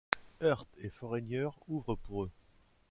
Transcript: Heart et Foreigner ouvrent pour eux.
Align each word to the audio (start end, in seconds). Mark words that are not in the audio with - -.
Heart 0.41 0.65
et 0.79 0.89
Foreigner 0.89 1.47
ouvrent 1.67 1.93
pour 1.95 2.23
eux. 2.23 2.31